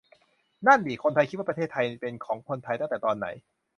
[0.67, 3.27] นั่นดิ คนไทยคิดว่าประเทศไทยเป็นของคนไทย ตั้งแต่ตอนไหน?